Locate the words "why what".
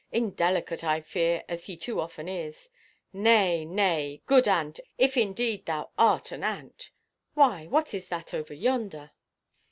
7.35-7.93